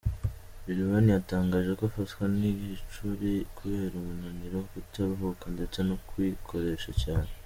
[0.65, 7.29] Lil Wayne yatangaje ko afatwa n’igicuri kubera umunaniro, kutaruhuka ndetse no kwikoresha cyane.